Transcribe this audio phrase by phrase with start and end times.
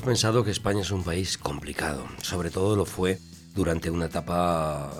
[0.00, 3.18] Hemos pensado que España es un país complicado, sobre todo lo fue
[3.54, 4.90] durante una etapa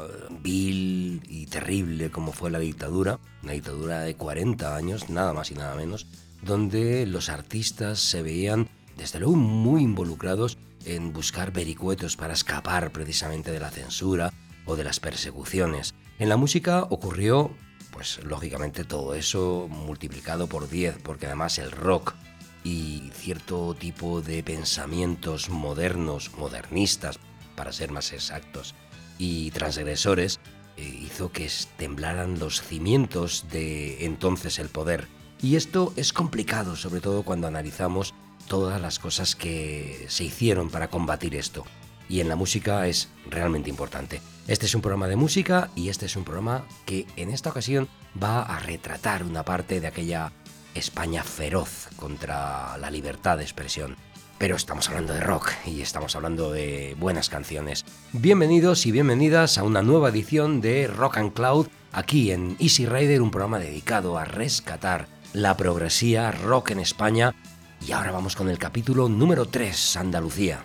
[0.42, 5.54] vil y terrible como fue la dictadura, una dictadura de 40 años, nada más y
[5.54, 6.06] nada menos,
[6.42, 8.68] donde los artistas se veían
[8.98, 14.34] desde luego muy involucrados en buscar vericuetos para escapar precisamente de la censura
[14.66, 15.94] o de las persecuciones.
[16.18, 17.52] En la música ocurrió,
[17.90, 22.12] pues lógicamente todo eso multiplicado por 10, porque además el rock
[22.64, 27.18] y cierto tipo de pensamientos modernos, modernistas,
[27.56, 28.74] para ser más exactos,
[29.18, 30.40] y transgresores,
[30.76, 35.08] eh, hizo que temblaran los cimientos de entonces el poder.
[35.42, 38.14] Y esto es complicado, sobre todo cuando analizamos
[38.46, 41.64] todas las cosas que se hicieron para combatir esto.
[42.08, 44.20] Y en la música es realmente importante.
[44.48, 47.88] Este es un programa de música y este es un programa que en esta ocasión
[48.20, 50.32] va a retratar una parte de aquella
[50.74, 53.96] España feroz contra la libertad de expresión.
[54.38, 57.84] Pero estamos hablando de rock y estamos hablando de buenas canciones.
[58.12, 63.20] Bienvenidos y bienvenidas a una nueva edición de Rock and Cloud aquí en Easy Rider,
[63.20, 67.34] un programa dedicado a rescatar la progresía rock en España.
[67.86, 70.64] Y ahora vamos con el capítulo número 3, Andalucía.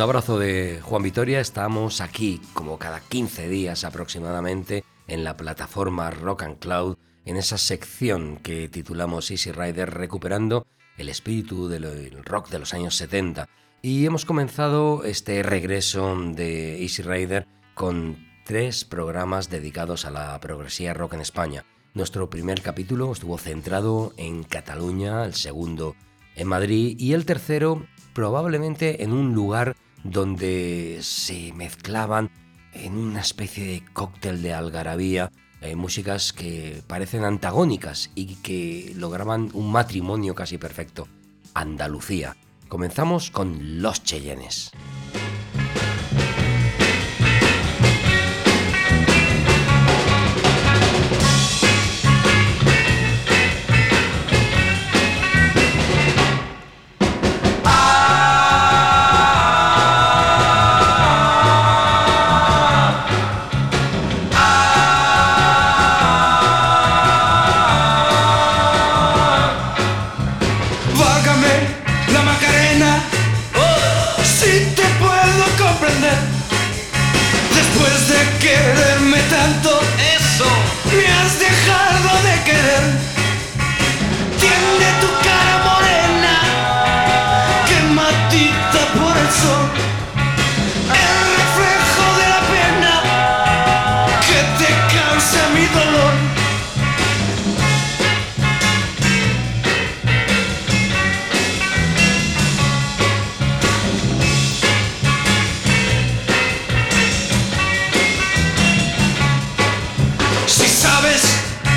[0.00, 1.40] Un abrazo de Juan Vitoria.
[1.40, 7.58] Estamos aquí como cada 15 días aproximadamente en la plataforma Rock and Cloud, en esa
[7.58, 10.66] sección que titulamos Easy Rider recuperando
[10.96, 13.46] el espíritu del rock de los años 70.
[13.82, 20.94] Y hemos comenzado este regreso de Easy Rider con tres programas dedicados a la progresía
[20.94, 21.66] rock en España.
[21.92, 25.94] Nuestro primer capítulo estuvo centrado en Cataluña, el segundo
[26.36, 32.30] en Madrid y el tercero probablemente en un lugar donde se mezclaban
[32.72, 35.30] en una especie de cóctel de algarabía
[35.60, 41.06] eh, músicas que parecen antagónicas y que lograban un matrimonio casi perfecto.
[41.52, 42.36] Andalucía.
[42.68, 44.70] Comenzamos con Los Cheyennes.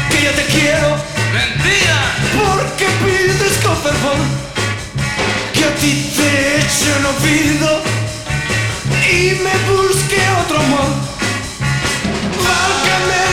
[0.10, 0.98] que yo te quiero.
[1.34, 1.98] Mentira.
[2.38, 4.18] Porque pides con fervor
[5.54, 7.82] que a ti de hecho no pido
[9.12, 10.90] y me busque otro amor.
[12.46, 13.33] Válgame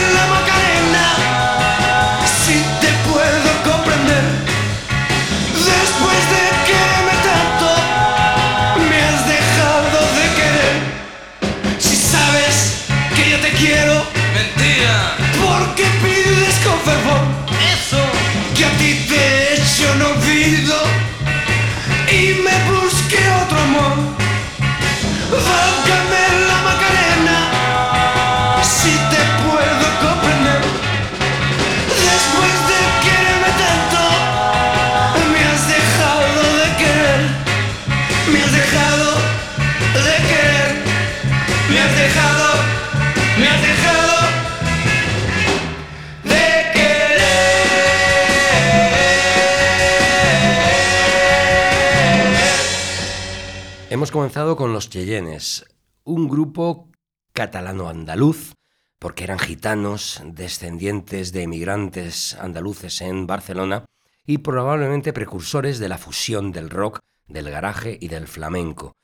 [54.01, 55.63] hemos comenzado con los Cheyennes,
[56.05, 56.89] un grupo
[57.33, 58.55] catalano-andaluz,
[58.97, 63.85] porque eran gitanos, descendientes de emigrantes andaluces en Barcelona
[64.25, 68.95] y probablemente precursores de la fusión del rock, del garaje y del flamenco.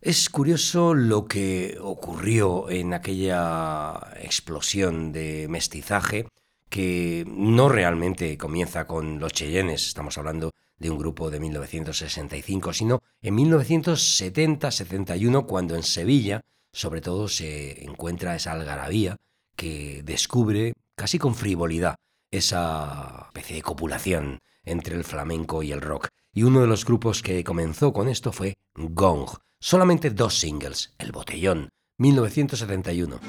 [0.00, 3.92] Es curioso lo que ocurrió en aquella
[4.22, 6.28] explosión de mestizaje
[6.70, 10.50] que no realmente comienza con los Cheyennes, estamos hablando
[10.80, 16.42] de un grupo de 1965, sino en 1970-71 cuando en Sevilla
[16.72, 19.16] sobre todo se encuentra esa algarabía
[19.56, 21.96] que descubre casi con frivolidad
[22.30, 26.08] esa especie de copulación entre el flamenco y el rock.
[26.32, 29.28] Y uno de los grupos que comenzó con esto fue Gong.
[29.58, 33.20] Solamente dos singles, El Botellón, 1971.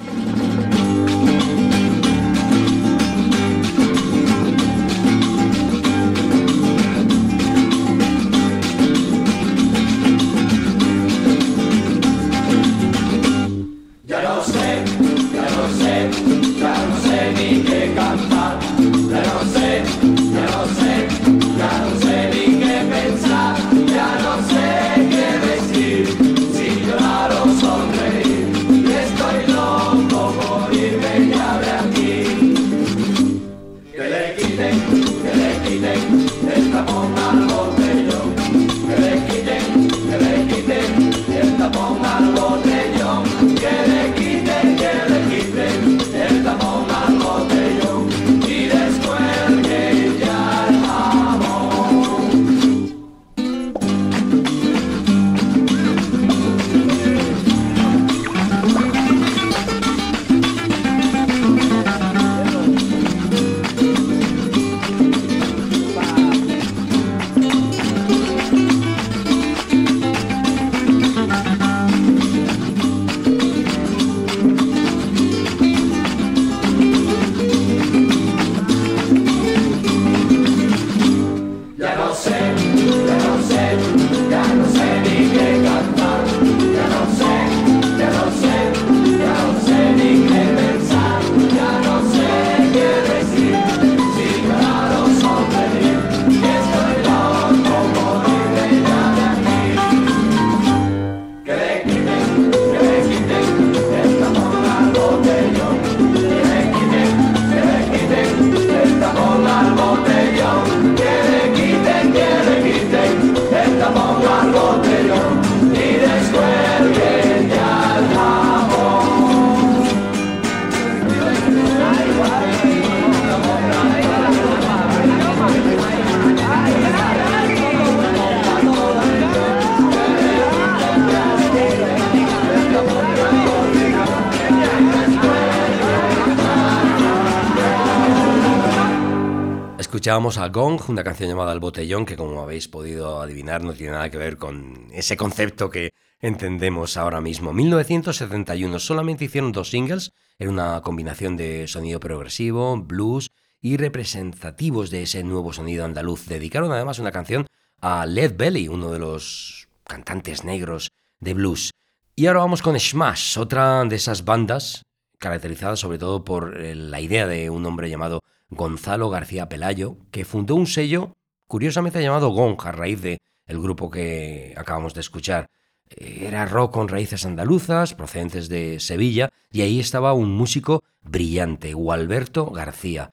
[140.12, 143.94] Escuchábamos a Gong, una canción llamada El Botellón, que como habéis podido adivinar no tiene
[143.94, 147.54] nada que ver con ese concepto que entendemos ahora mismo.
[147.54, 153.32] 1971, solamente hicieron dos singles, era una combinación de sonido progresivo, blues
[153.62, 156.26] y representativos de ese nuevo sonido andaluz.
[156.26, 157.48] Dedicaron además una canción
[157.80, 160.92] a Led Belly, uno de los cantantes negros
[161.22, 161.72] de blues.
[162.18, 164.84] Y ahora vamos con Smash, otra de esas bandas
[165.22, 170.26] caracterizada sobre todo por eh, la idea de un hombre llamado Gonzalo García Pelayo, que
[170.26, 171.14] fundó un sello
[171.48, 175.50] curiosamente llamado Gong a raíz de el grupo que acabamos de escuchar.
[175.90, 181.74] Eh, era rock con raíces andaluzas, procedentes de Sevilla, y ahí estaba un músico brillante,
[181.74, 183.12] Gualberto García.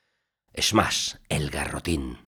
[0.52, 2.18] Es más, el garrotín.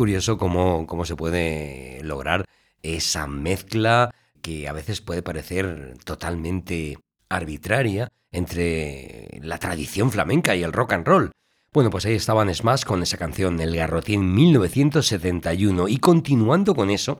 [0.00, 2.46] Curioso cómo, cómo se puede lograr
[2.82, 6.96] esa mezcla que a veces puede parecer totalmente
[7.28, 11.32] arbitraria entre la tradición flamenca y el rock and roll.
[11.74, 17.18] Bueno, pues ahí estaban Smash con esa canción El Garrotín 1971 y continuando con eso,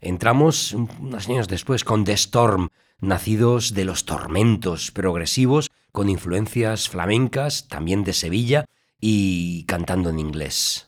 [0.00, 2.68] entramos unos años después con The Storm,
[3.00, 8.66] nacidos de los tormentos progresivos con influencias flamencas, también de Sevilla
[9.00, 10.86] y cantando en inglés.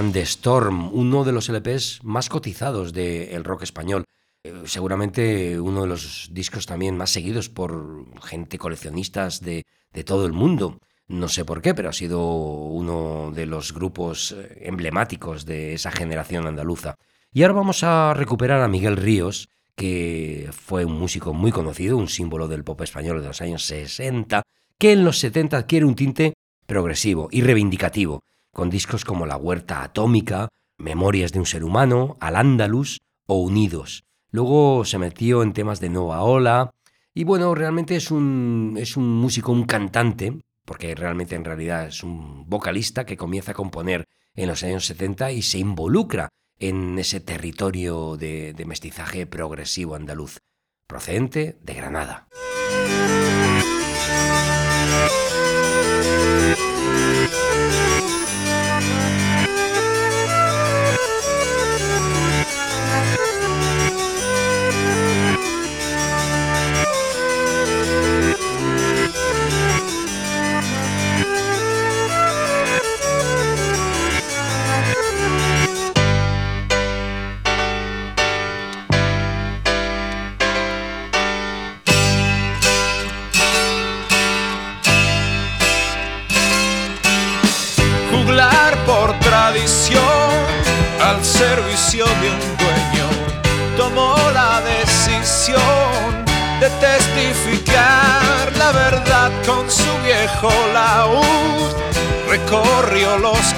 [0.00, 4.04] Eran The Storm, uno de los LPs más cotizados del rock español.
[4.42, 10.24] Eh, seguramente uno de los discos también más seguidos por gente coleccionistas de, de todo
[10.24, 10.78] el mundo.
[11.06, 15.90] No sé por qué, pero ha sido uno de los grupos eh, emblemáticos de esa
[15.90, 16.94] generación andaluza.
[17.30, 22.08] Y ahora vamos a recuperar a Miguel Ríos, que fue un músico muy conocido, un
[22.08, 24.44] símbolo del pop español de los años 60,
[24.78, 26.32] que en los 70 adquiere un tinte
[26.64, 32.36] progresivo y reivindicativo con discos como La Huerta Atómica, Memorias de un Ser Humano, Al
[32.36, 34.04] Andalus o Unidos.
[34.30, 36.70] Luego se metió en temas de Nueva Ola
[37.14, 42.02] y bueno, realmente es un, es un músico, un cantante, porque realmente en realidad es
[42.02, 44.04] un vocalista que comienza a componer
[44.34, 46.28] en los años 70 y se involucra
[46.58, 50.38] en ese territorio de, de mestizaje progresivo andaluz,
[50.86, 52.28] procedente de Granada.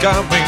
[0.03, 0.42] coming.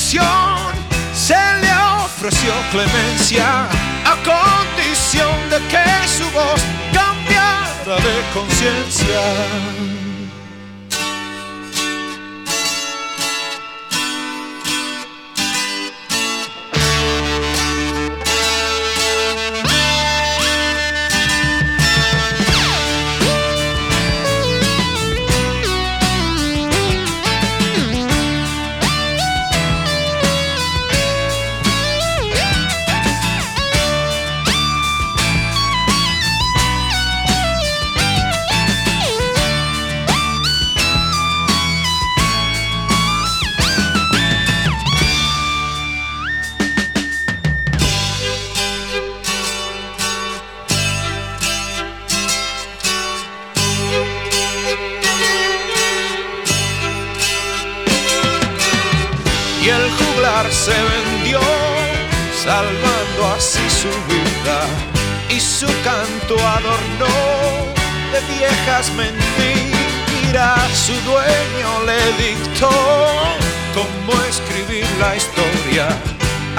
[0.00, 3.66] Se le ofreció clemencia
[4.06, 6.60] a condición de que su voz
[6.92, 9.99] cambiara de conciencia.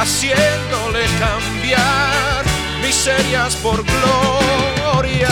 [0.01, 2.43] Haciéndole cambiar
[2.81, 5.29] miserias por gloria.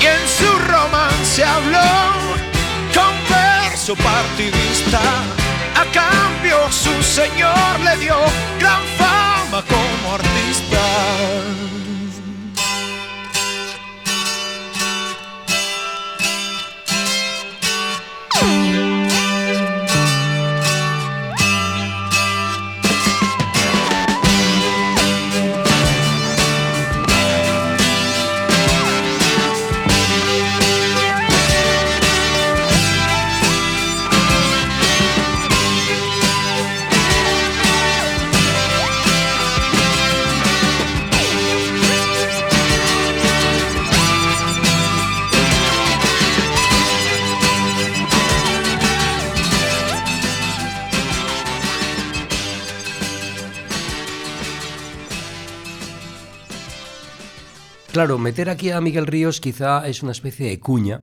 [0.00, 1.92] y en su romance habló
[2.94, 5.00] con verso partidista.
[5.76, 8.16] A cambio su señor le dio
[8.58, 10.84] gran fama como artista.
[58.04, 61.00] Claro, meter aquí a Miguel Ríos quizá es una especie de cuña,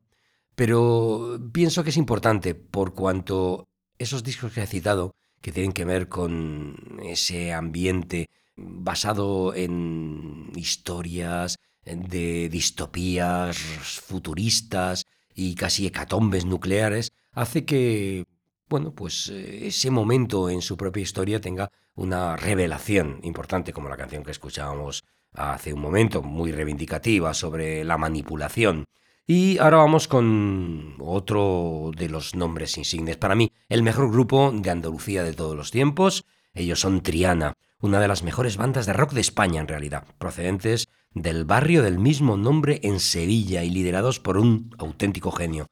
[0.54, 5.84] pero pienso que es importante por cuanto esos discos que he citado, que tienen que
[5.84, 17.66] ver con ese ambiente basado en historias de distopías futuristas y casi hecatombes nucleares, hace
[17.66, 18.26] que,
[18.70, 23.98] bueno, pues eh, ese momento en su propia historia tenga una revelación importante, como la
[23.98, 28.86] canción que escuchábamos hace un momento, muy reivindicativa sobre la manipulación.
[29.28, 33.18] Y ahora vamos con otro de los nombres insignes.
[33.18, 36.26] Para mí, el mejor grupo de Andalucía de todos los tiempos.
[36.54, 40.88] Ellos son Triana, una de las mejores bandas de rock de España en realidad, procedentes
[41.14, 45.68] del barrio del mismo nombre en Sevilla y liderados por un auténtico genio.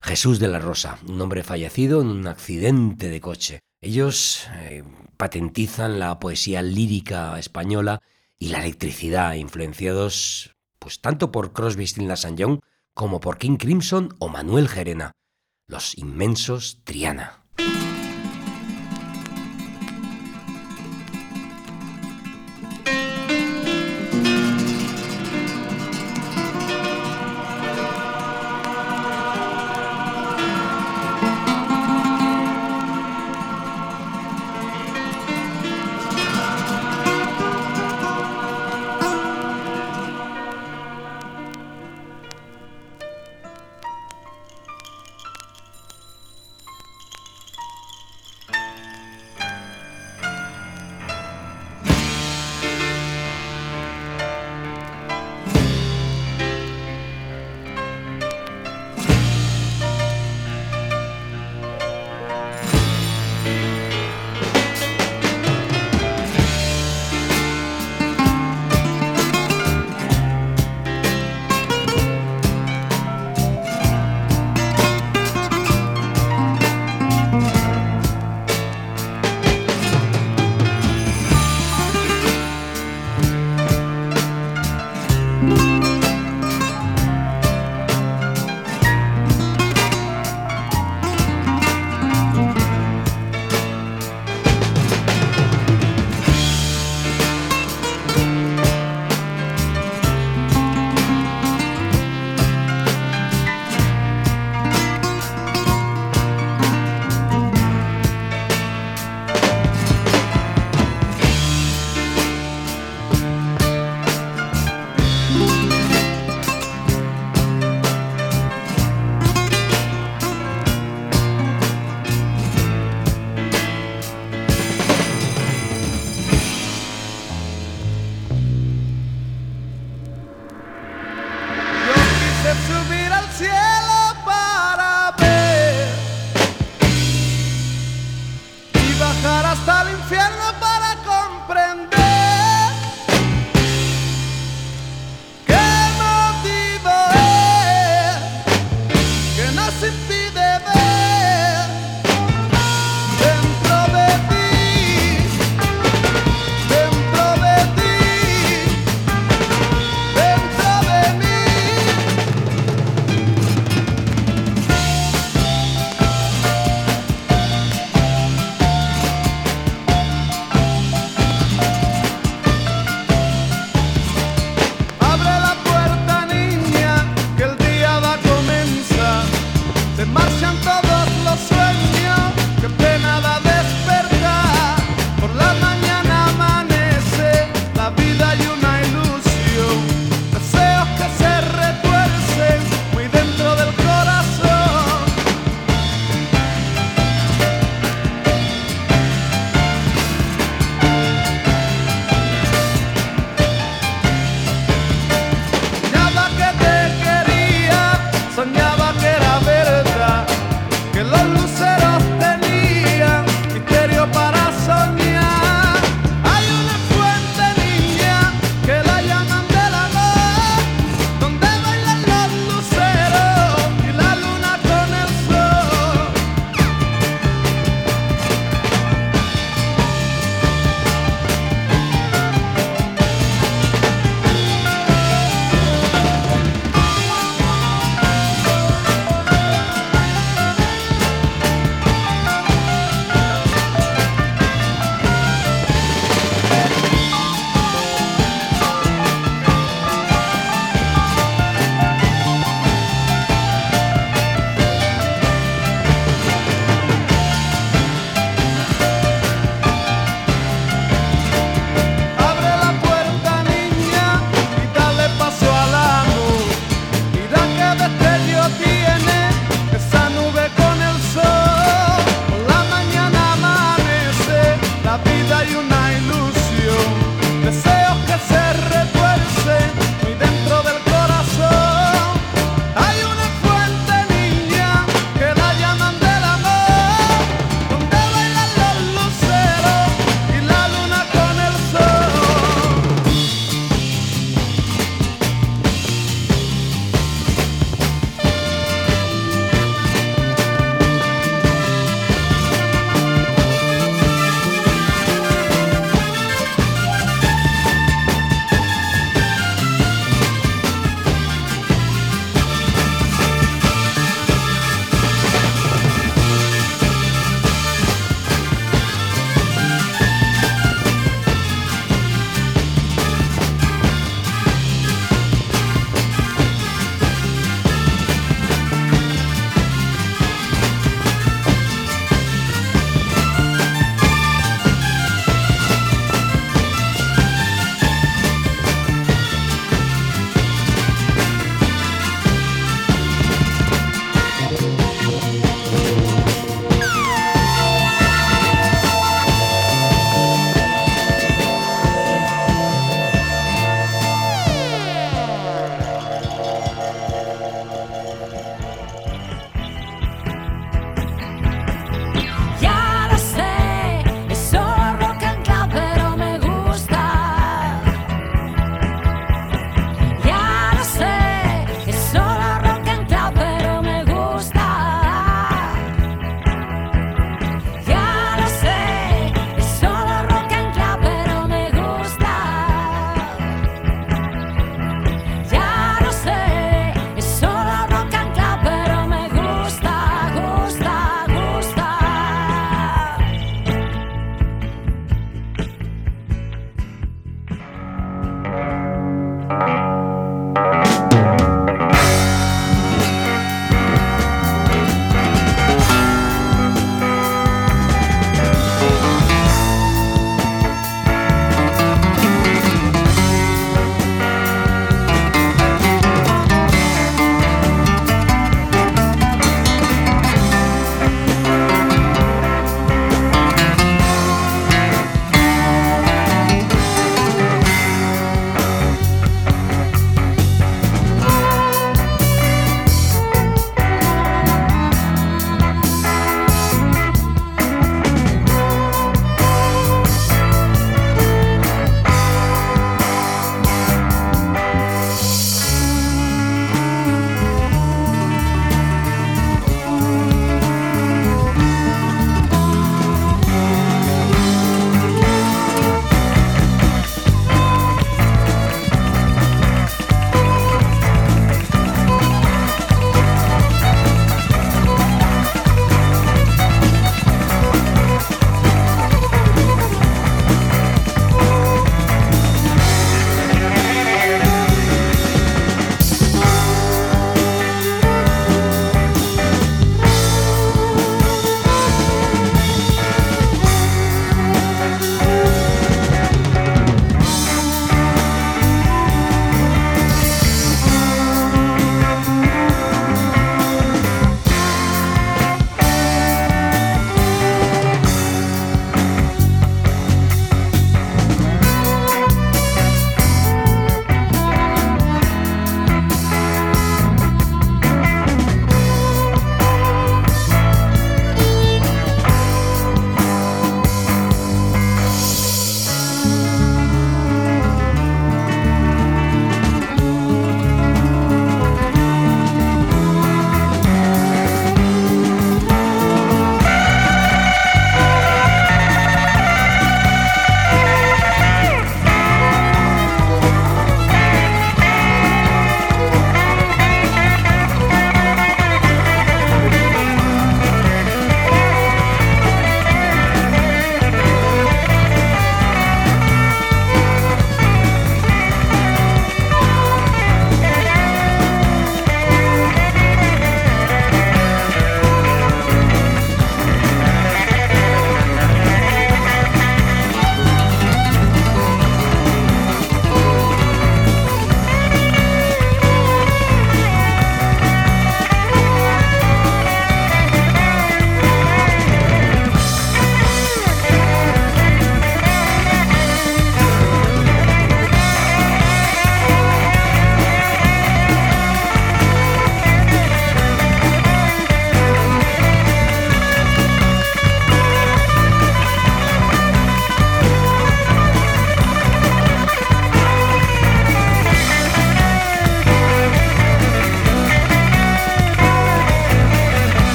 [0.00, 3.60] Jesús de la Rosa, un hombre fallecido en un accidente de coche.
[3.80, 4.82] Ellos eh,
[5.16, 8.02] patentizan la poesía lírica española
[8.44, 12.60] y la electricidad, influenciados pues tanto por Crosby, Stills Nash Young
[12.92, 15.12] como por King Crimson o Manuel Gerena,
[15.66, 17.43] los inmensos Triana.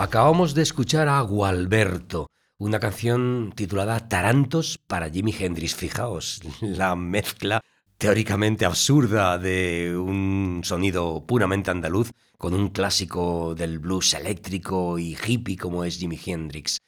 [0.00, 5.74] Acabamos de escuchar a Gualberto, una canción titulada Tarantos para Jimi Hendrix.
[5.74, 7.60] Fijaos, la mezcla
[7.96, 15.56] teóricamente absurda de un sonido puramente andaluz con un clásico del blues eléctrico y hippie
[15.56, 16.78] como es Jimi Hendrix.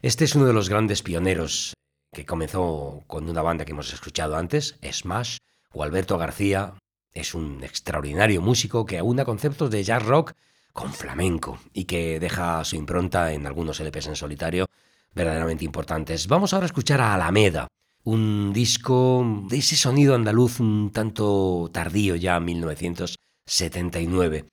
[0.00, 1.74] Este es uno de los grandes pioneros
[2.12, 5.38] que comenzó con una banda que hemos escuchado antes, Smash,
[5.72, 6.74] o García.
[7.12, 10.34] Es un extraordinario músico que aúna conceptos de jazz rock
[10.80, 14.64] con flamenco y que deja su impronta en algunos LPs en solitario
[15.14, 16.26] verdaderamente importantes.
[16.26, 17.68] Vamos ahora a escuchar a Alameda,
[18.04, 24.46] un disco de ese sonido andaluz un tanto tardío ya, 1979.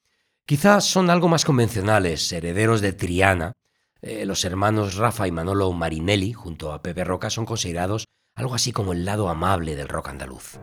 [0.45, 3.53] Quizás son algo más convencionales, herederos de Triana.
[4.01, 8.03] Eh, los hermanos Rafa y Manolo Marinelli, junto a Pepe Roca, son considerados
[8.35, 10.59] algo así como el lado amable del rock andaluz.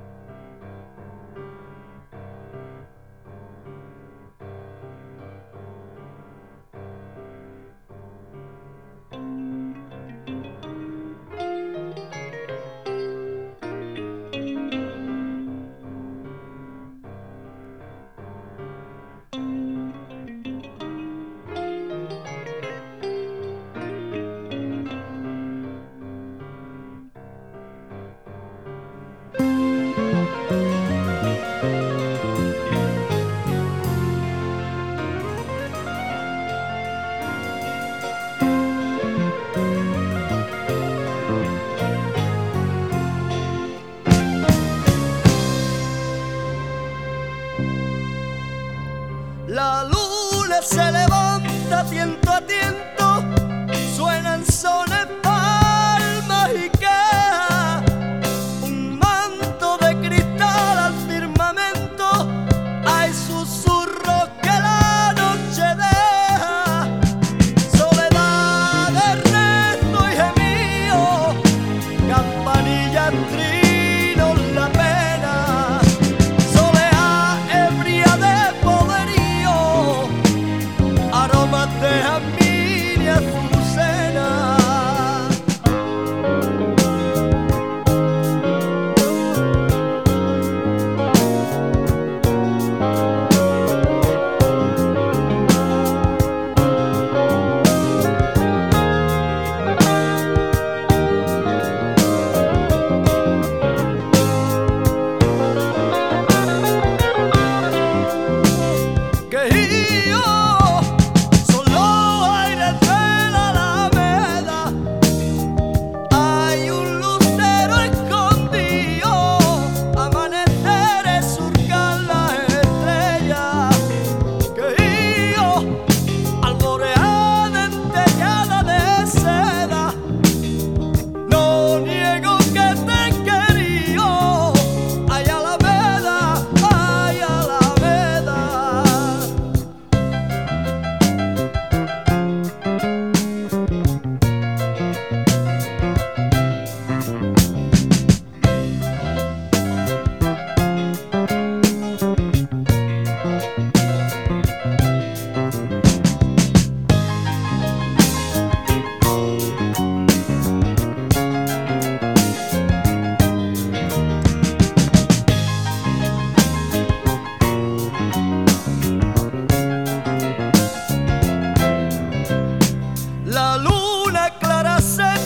[173.85, 175.24] luna clara se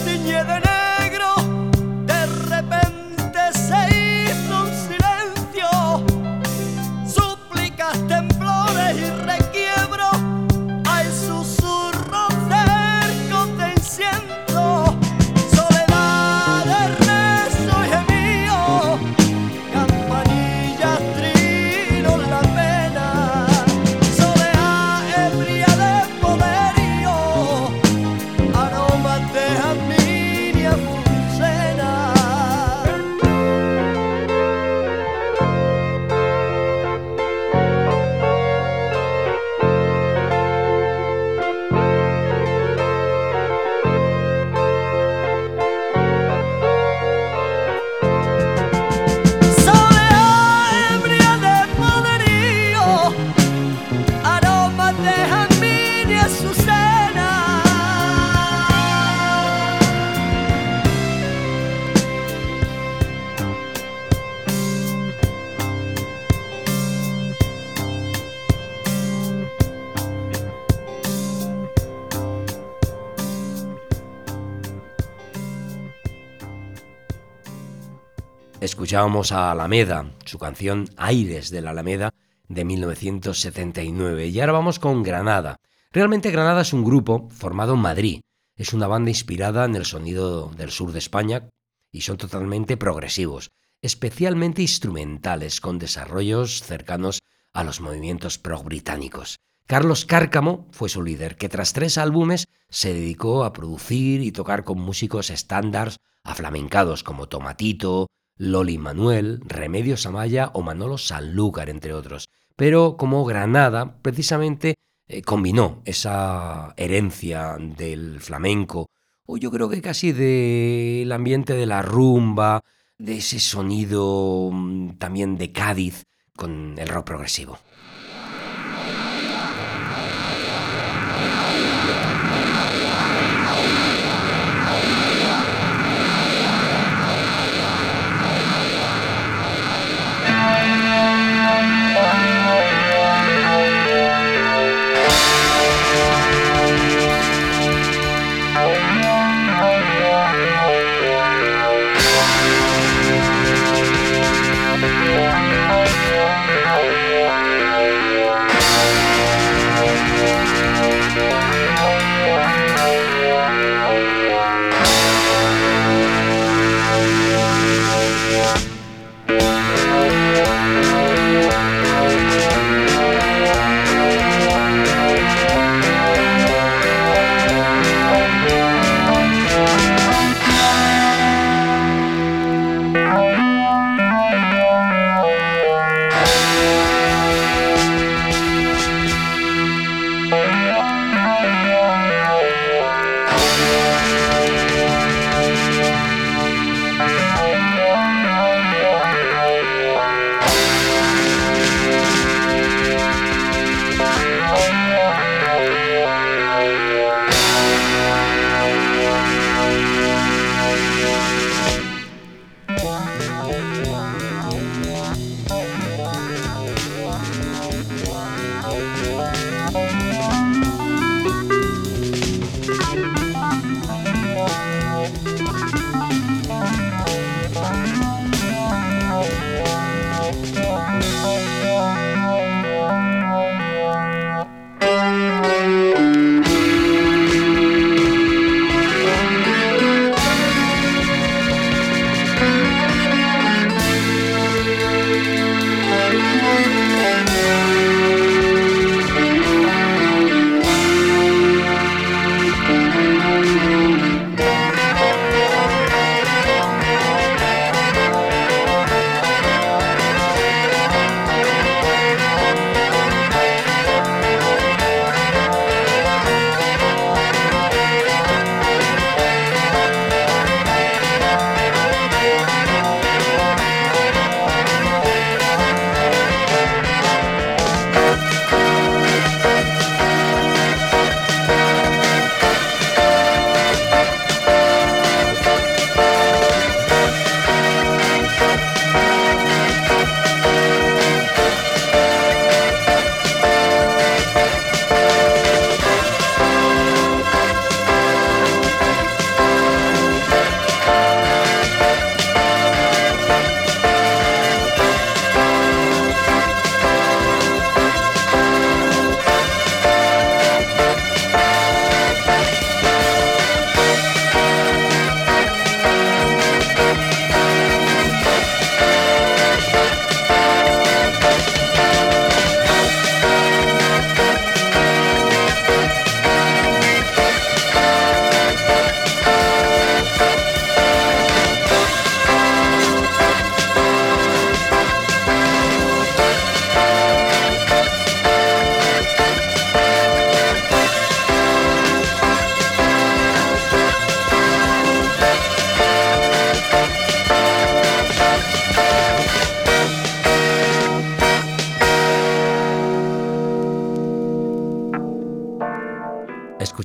[78.89, 82.15] Escuchábamos a Alameda, su canción Aires de la Alameda
[82.49, 84.29] de 1979.
[84.29, 85.57] Y ahora vamos con Granada.
[85.93, 88.21] Realmente Granada es un grupo formado en Madrid.
[88.57, 91.51] Es una banda inspirada en el sonido del sur de España
[91.93, 93.51] y son totalmente progresivos,
[93.83, 97.21] especialmente instrumentales, con desarrollos cercanos
[97.53, 99.37] a los movimientos prog británicos.
[99.67, 104.65] Carlos Cárcamo fue su líder, que tras tres álbumes se dedicó a producir y tocar
[104.65, 108.07] con músicos estándares aflamencados como Tomatito,
[108.39, 112.31] Loli Manuel, Remedios Amaya o Manolo Sanlúcar, entre otros.
[112.57, 114.75] Pero como Granada, precisamente
[115.07, 118.87] eh, combinó esa herencia del flamenco,
[119.27, 122.63] o yo creo que casi del ambiente de la rumba,
[122.97, 126.05] de ese sonido mm, también de Cádiz,
[126.37, 127.59] con el rock progresivo.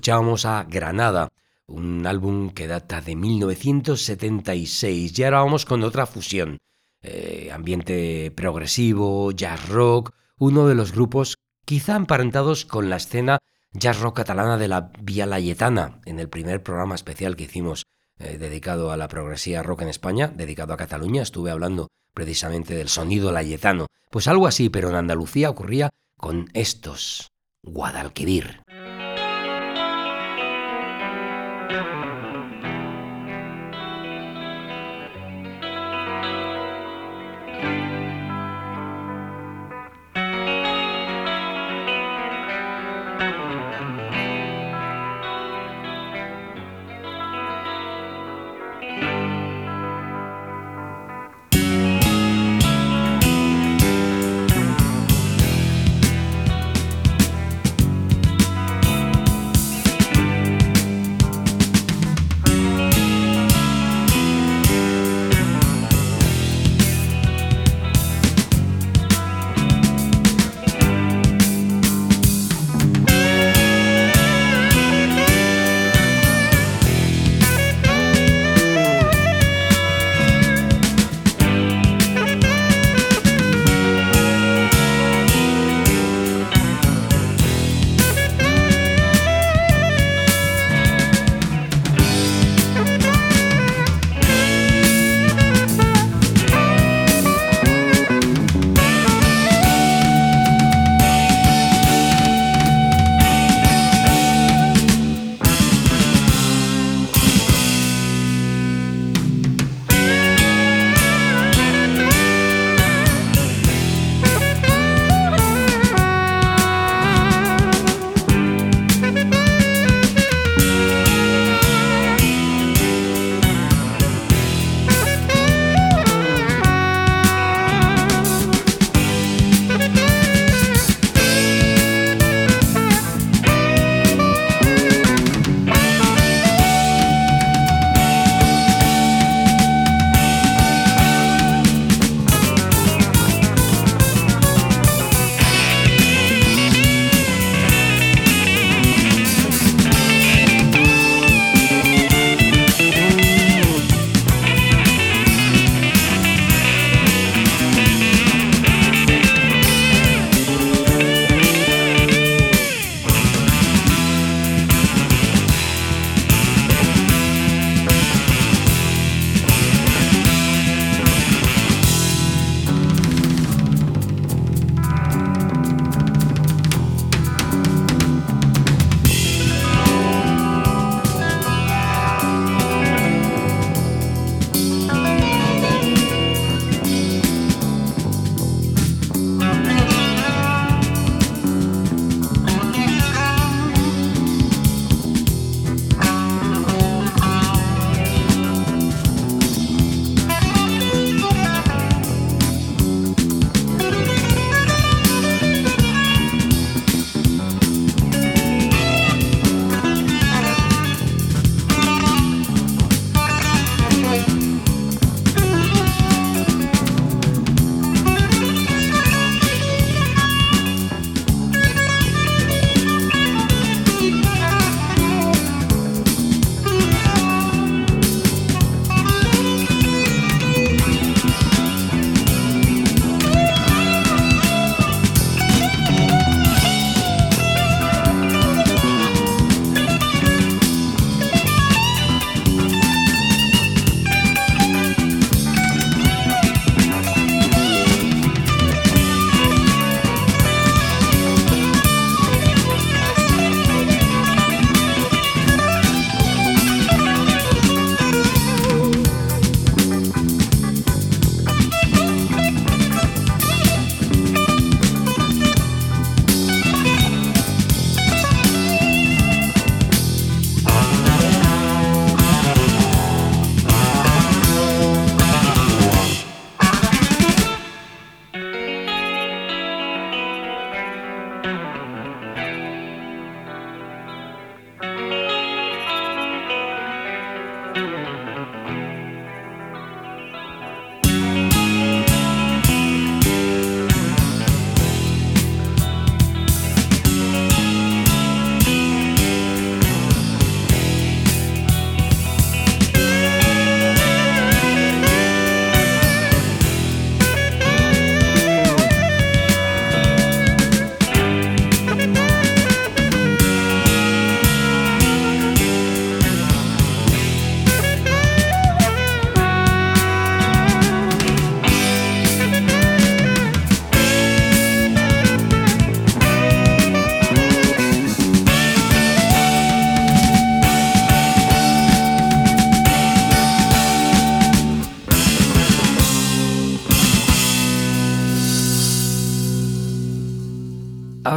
[0.03, 1.29] Escuchábamos a Granada,
[1.65, 5.17] un álbum que data de 1976.
[5.17, 6.57] Y ahora vamos con otra fusión.
[7.01, 13.39] Eh, ambiente progresivo, jazz rock, uno de los grupos quizá emparentados con la escena
[13.71, 17.85] jazz rock catalana de la Vía Layetana, en el primer programa especial que hicimos
[18.19, 21.21] eh, dedicado a la progresía rock en España, dedicado a Cataluña.
[21.21, 23.87] Estuve hablando precisamente del sonido layetano.
[24.11, 27.31] Pues algo así, pero en Andalucía ocurría con estos,
[27.61, 28.62] Guadalquivir.
[31.73, 32.02] thank you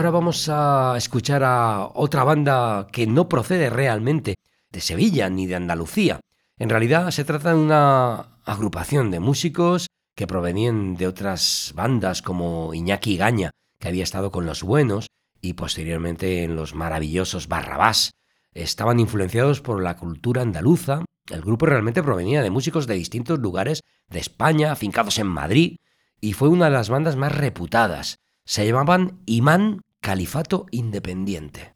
[0.06, 4.36] Ahora vamos a escuchar a otra banda que no procede realmente
[4.70, 6.20] de Sevilla ni de Andalucía.
[6.58, 12.72] En realidad se trata de una agrupación de músicos que provenían de otras bandas como
[12.72, 13.50] Iñaki Gaña,
[13.80, 15.08] que había estado con Los Buenos
[15.40, 18.12] y posteriormente en los maravillosos Barrabás.
[18.54, 21.04] Estaban influenciados por la cultura andaluza.
[21.28, 25.78] El grupo realmente provenía de músicos de distintos lugares de España, afincados en Madrid,
[26.20, 28.20] y fue una de las bandas más reputadas.
[28.44, 31.75] Se llamaban Imán Califato Independiente.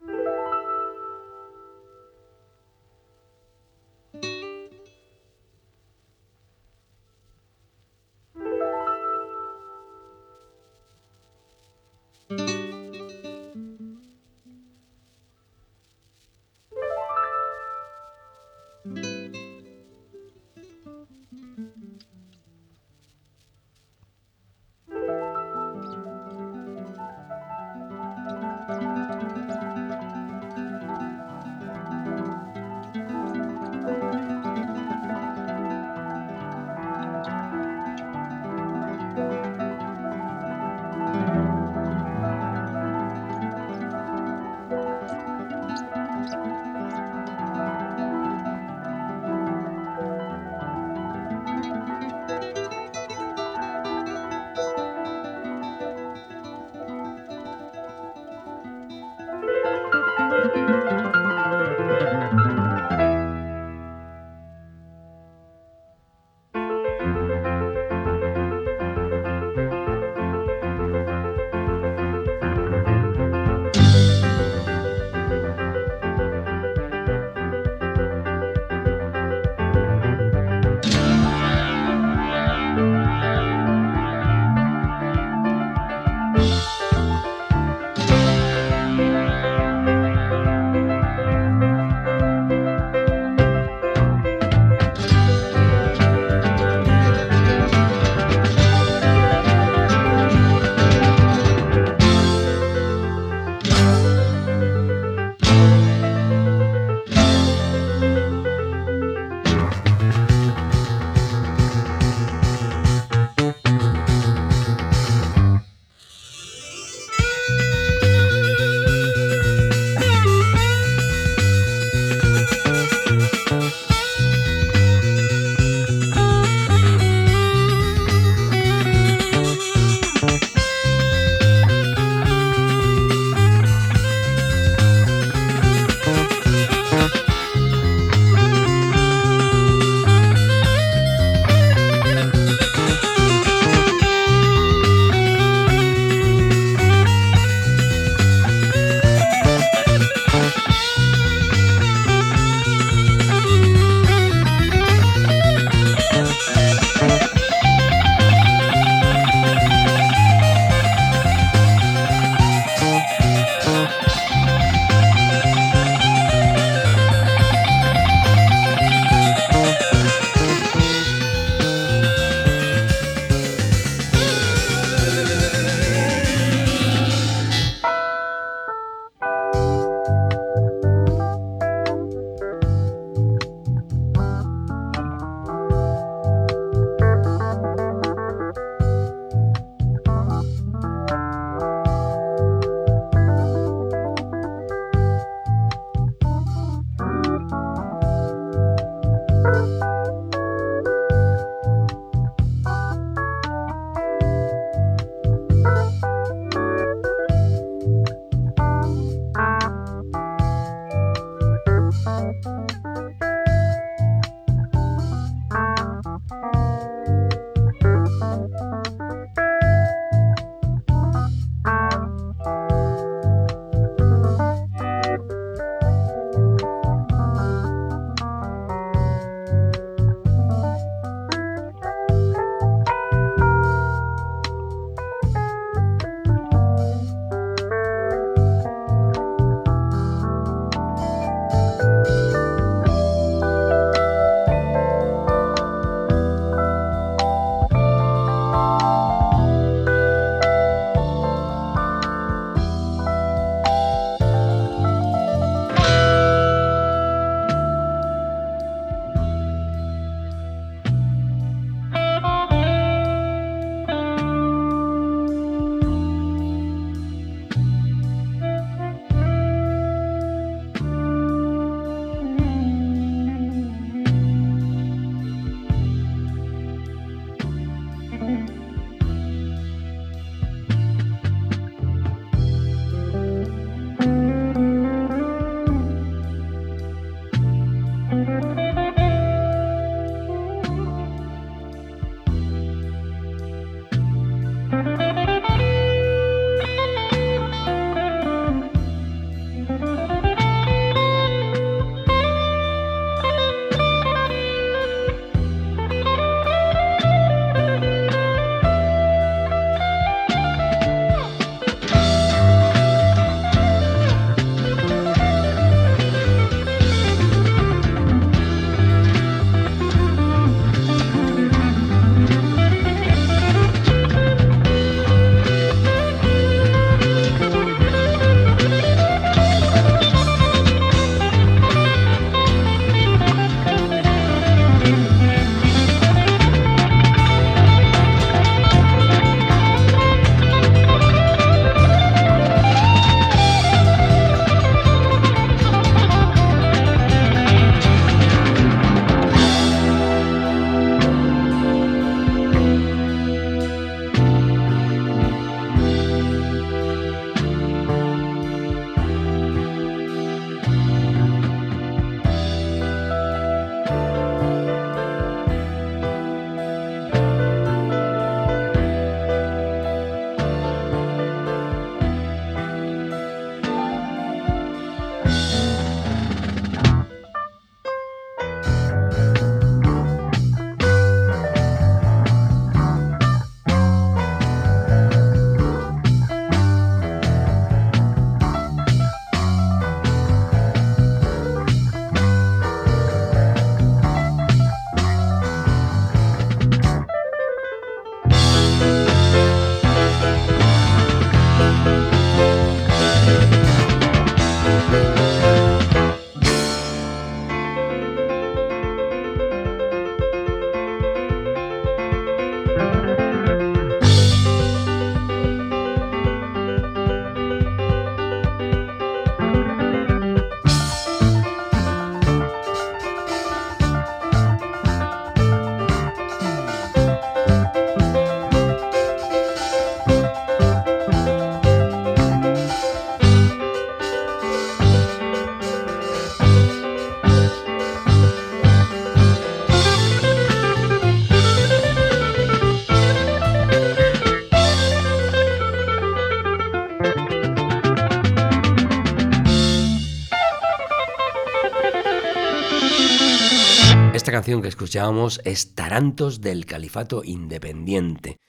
[454.59, 458.39] Que escuchábamos es Tarantos del Califato Independiente.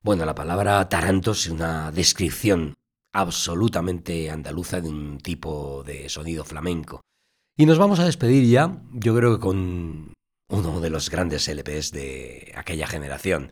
[0.00, 2.74] Bueno, la palabra Tarantos es una descripción
[3.12, 7.02] absolutamente andaluza de un tipo de sonido flamenco.
[7.56, 10.14] Y nos vamos a despedir ya, yo creo que con
[10.48, 13.50] uno de los grandes LPs de aquella generación.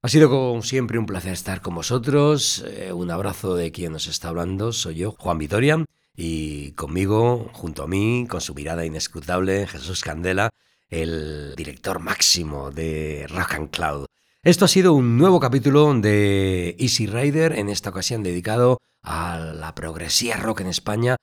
[0.00, 2.64] Ha sido como siempre un placer estar con vosotros.
[2.68, 4.72] Eh, un abrazo de quien nos está hablando.
[4.72, 5.84] Soy yo, Juan Vitoria.
[6.16, 10.50] Y conmigo, junto a mí, con su mirada inescrutable, Jesús Candela,
[10.94, 14.06] el director máximo de Rock and Cloud.
[14.42, 19.74] Esto ha sido un nuevo capítulo de Easy Rider, en esta ocasión dedicado a la
[19.74, 21.16] progresía rock en España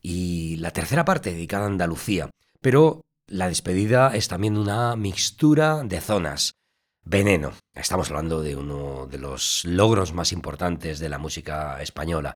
[0.00, 2.30] y la tercera parte dedicada a Andalucía.
[2.60, 6.54] Pero la despedida es también una mixtura de zonas.
[7.04, 7.52] Veneno.
[7.74, 12.34] Estamos hablando de uno de los logros más importantes de la música española.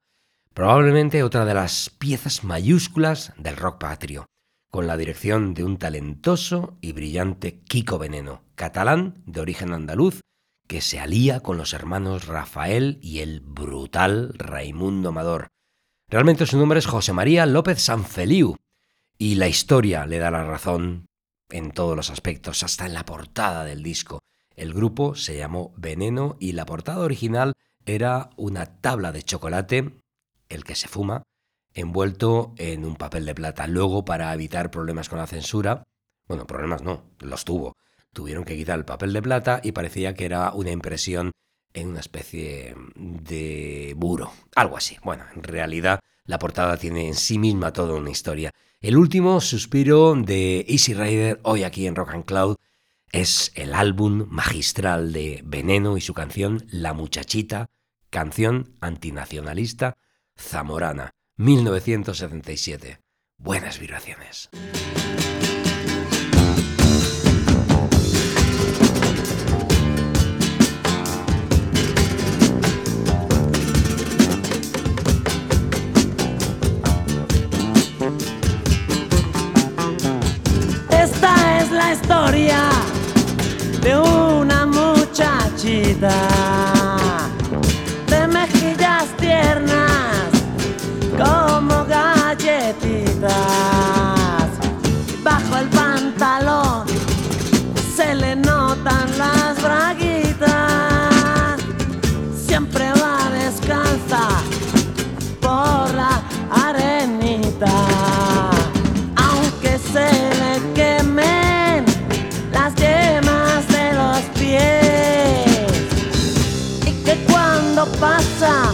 [0.55, 4.27] Probablemente otra de las piezas mayúsculas del rock patrio,
[4.73, 10.23] con la dirección de un talentoso y brillante Kiko Veneno, catalán de origen andaluz,
[10.67, 15.49] que se alía con los hermanos Rafael y el brutal Raimundo Amador.
[16.09, 18.57] Realmente su nombre es José María López Sanfeliu,
[19.19, 21.05] y la historia le da la razón
[21.51, 24.21] en todos los aspectos, hasta en la portada del disco.
[24.57, 27.53] El grupo se llamó Veneno y la portada original
[27.85, 29.93] era una tabla de chocolate
[30.49, 31.25] el que se fuma,
[31.75, 33.67] envuelto en un papel de plata.
[33.67, 35.85] Luego, para evitar problemas con la censura,
[36.27, 37.77] bueno, problemas no, los tuvo.
[38.13, 41.33] Tuvieron que quitar el papel de plata y parecía que era una impresión
[41.73, 44.99] en una especie de buro, algo así.
[45.03, 48.51] Bueno, en realidad la portada tiene en sí misma toda una historia.
[48.81, 52.57] El último suspiro de Easy Rider hoy aquí en Rock and Cloud
[53.11, 57.71] es el álbum magistral de Veneno y su canción La Muchachita,
[58.11, 59.97] canción antinacionalista
[60.37, 63.01] Zamorana, 1977.
[63.39, 64.51] Buenas vibraciones.
[80.91, 82.71] Esta es la historia
[83.83, 86.13] de una muchachita
[95.23, 96.85] Bajo el pantalón
[97.95, 100.51] se le notan las braguitas.
[102.47, 104.27] Siempre va descalza
[105.41, 106.21] por la
[106.51, 107.71] arenita.
[109.15, 110.11] Aunque se
[110.41, 111.85] le quemen
[112.53, 115.47] las yemas de los pies.
[116.87, 118.73] Y que cuando pasa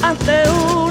[0.00, 0.87] ante un